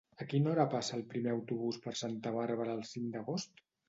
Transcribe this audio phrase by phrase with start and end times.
[0.23, 3.63] A quina hora passa el primer autobús per Santa Bàrbara el cinc d'agost?